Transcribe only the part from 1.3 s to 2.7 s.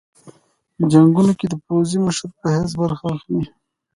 کې د پوځي مشر په